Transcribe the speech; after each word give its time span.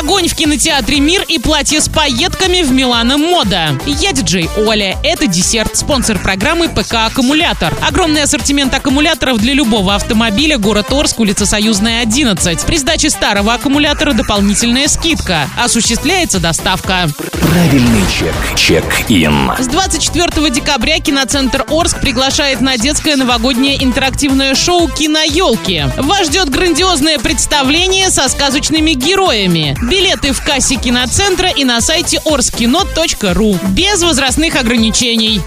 Огонь 0.00 0.28
в 0.28 0.34
кинотеатре 0.34 0.98
«Мир» 0.98 1.26
и 1.28 1.38
платье 1.38 1.78
с 1.78 1.86
пайетками 1.90 2.62
в 2.62 2.72
Милана 2.72 3.18
Мода. 3.18 3.78
Я 3.84 4.12
диджей 4.12 4.48
Оля. 4.56 4.96
Это 5.04 5.26
десерт. 5.26 5.76
Спонсор 5.76 6.18
программы 6.18 6.70
ПК 6.70 6.94
«Аккумулятор». 7.06 7.76
Огромный 7.86 8.22
ассортимент 8.22 8.72
аккумуляторов 8.72 9.36
для 9.36 9.52
любого 9.52 9.94
автомобиля. 9.94 10.56
Город 10.56 10.90
Орск, 10.90 11.20
улица 11.20 11.44
Союзная, 11.44 12.00
11. 12.00 12.64
При 12.64 12.78
сдаче 12.78 13.10
старого 13.10 13.52
аккумулятора 13.52 14.14
дополнительная 14.14 14.88
скидка. 14.88 15.50
Осуществляется 15.62 16.40
доставка. 16.40 17.10
Правильный 17.50 18.04
чек. 18.10 18.34
Чек-ин. 18.56 19.52
С 19.58 19.66
24 19.66 20.48
декабря 20.48 20.98
киноцентр 21.00 21.66
Орск 21.68 22.00
приглашает 22.00 22.62
на 22.62 22.78
детское 22.78 23.16
новогоднее 23.16 23.84
интерактивное 23.84 24.54
шоу 24.54 24.88
«Киноелки». 24.88 25.92
Вас 25.98 26.28
ждет 26.28 26.48
грандиозное 26.48 27.18
представление 27.18 28.08
со 28.08 28.30
сказочными 28.30 28.92
героями. 28.92 29.76
Билеты 29.90 30.32
в 30.32 30.40
кассе 30.44 30.76
киноцентра 30.76 31.48
и 31.48 31.64
на 31.64 31.80
сайте 31.80 32.20
orskino.ru. 32.24 33.58
Без 33.72 34.02
возрастных 34.04 34.54
ограничений. 34.54 35.40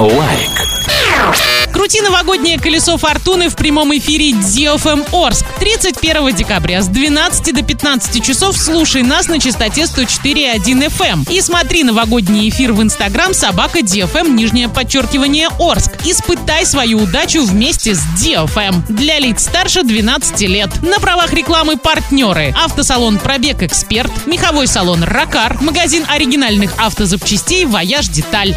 Лайк. 0.00 0.73
Крути 1.74 2.00
новогоднее 2.00 2.56
колесо 2.56 2.96
фортуны 2.96 3.48
в 3.48 3.56
прямом 3.56 3.94
эфире 3.98 4.30
DFM 4.30 5.08
Орск. 5.12 5.44
31 5.58 6.32
декабря 6.32 6.80
с 6.80 6.86
12 6.86 7.52
до 7.52 7.62
15 7.64 8.24
часов 8.24 8.56
слушай 8.56 9.02
нас 9.02 9.26
на 9.26 9.40
частоте 9.40 9.82
104.1 9.82 10.62
FM. 10.64 11.32
И 11.32 11.40
смотри 11.40 11.82
новогодний 11.82 12.48
эфир 12.48 12.72
в 12.72 12.80
Инстаграм 12.80 13.34
собака 13.34 13.80
DFM 13.80 14.30
нижнее 14.30 14.68
подчеркивание 14.68 15.48
Орск. 15.58 15.90
Испытай 16.04 16.64
свою 16.64 17.00
удачу 17.00 17.44
вместе 17.44 17.96
с 17.96 18.02
DFM. 18.22 18.84
Для 18.88 19.18
лиц 19.18 19.42
старше 19.42 19.82
12 19.82 20.40
лет. 20.42 20.70
На 20.80 21.00
правах 21.00 21.32
рекламы 21.32 21.76
партнеры. 21.76 22.54
Автосалон 22.56 23.18
Пробег 23.18 23.62
Эксперт, 23.62 24.12
меховой 24.26 24.68
салон 24.68 25.02
Ракар, 25.02 25.60
магазин 25.60 26.04
оригинальных 26.08 26.72
автозапчастей 26.78 27.64
Вояж 27.64 28.06
Деталь. 28.06 28.54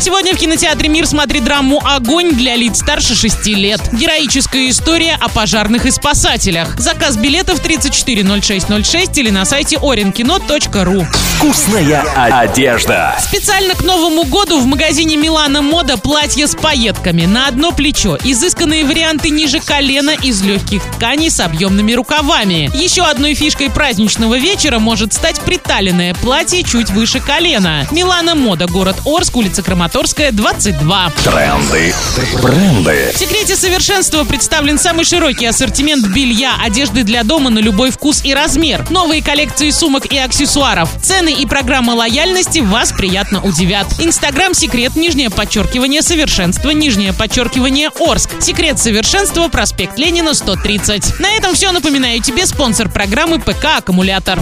Сегодня 0.00 0.34
в 0.34 0.38
кинотеатре 0.38 0.88
«Мир» 0.88 1.06
смотри 1.06 1.40
драму 1.40 1.78
«Огонь» 1.84 2.30
для 2.30 2.56
лиц 2.56 2.78
старше 2.78 3.14
6 3.14 3.46
лет. 3.48 3.82
Героическая 3.92 4.70
история 4.70 5.18
о 5.20 5.28
пожарных 5.28 5.84
и 5.84 5.90
спасателях. 5.90 6.74
Заказ 6.78 7.18
билетов 7.18 7.60
340606 7.60 9.18
или 9.18 9.28
на 9.28 9.44
сайте 9.44 9.76
orinkino.ru. 9.76 11.06
Вкусная 11.36 12.00
одежда. 12.16 13.14
Специально 13.20 13.74
к 13.74 13.82
Новому 13.82 14.24
году 14.24 14.58
в 14.58 14.64
магазине 14.64 15.18
Милана 15.18 15.60
Мода 15.60 15.98
платье 15.98 16.46
с 16.46 16.54
пайетками 16.54 17.26
на 17.26 17.46
одно 17.46 17.70
плечо. 17.72 18.16
Изысканные 18.24 18.86
варианты 18.86 19.28
ниже 19.28 19.60
колена 19.60 20.14
из 20.22 20.40
легких 20.40 20.82
тканей 20.96 21.30
с 21.30 21.40
объемными 21.40 21.92
рукавами. 21.92 22.70
Еще 22.74 23.02
одной 23.02 23.34
фишкой 23.34 23.68
праздничного 23.68 24.38
вечера 24.38 24.78
может 24.78 25.12
стать 25.12 25.40
приталенное 25.42 26.14
платье 26.14 26.62
чуть 26.62 26.88
выше 26.88 27.20
колена. 27.20 27.86
Милана 27.90 28.34
Мода, 28.34 28.66
город 28.66 28.96
Орск, 29.04 29.36
улица 29.36 29.62
Краматорская, 29.62 29.89
22. 29.92 31.12
Тренды. 31.24 31.94
Бренды. 32.40 33.10
В 33.12 33.18
секрете 33.18 33.56
совершенства 33.56 34.22
представлен 34.22 34.78
самый 34.78 35.04
широкий 35.04 35.46
ассортимент 35.46 36.06
белья, 36.06 36.54
одежды 36.62 37.02
для 37.02 37.24
дома 37.24 37.50
на 37.50 37.58
любой 37.58 37.90
вкус 37.90 38.20
и 38.22 38.32
размер. 38.32 38.88
Новые 38.88 39.20
коллекции 39.20 39.70
сумок 39.70 40.06
и 40.06 40.16
аксессуаров. 40.16 40.90
Цены 41.02 41.32
и 41.32 41.44
программа 41.44 41.92
лояльности 41.92 42.60
вас 42.60 42.92
приятно 42.92 43.42
удивят. 43.42 43.88
Инстаграм 43.98 44.54
секрет 44.54 44.94
нижнее 44.94 45.28
подчеркивание 45.28 46.02
совершенства 46.02 46.70
нижнее 46.70 47.12
подчеркивание 47.12 47.90
Орск. 47.98 48.30
Секрет 48.40 48.78
совершенства 48.78 49.48
проспект 49.48 49.98
Ленина 49.98 50.34
130. 50.34 51.18
На 51.18 51.32
этом 51.32 51.54
все. 51.54 51.72
Напоминаю 51.72 52.22
тебе 52.22 52.46
спонсор 52.46 52.88
программы 52.88 53.40
ПК 53.40 53.78
Аккумулятор. 53.78 54.38